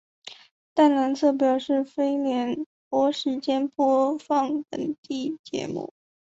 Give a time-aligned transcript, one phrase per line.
[0.73, 5.93] 淡蓝色表示为非联播时间播放本地节目。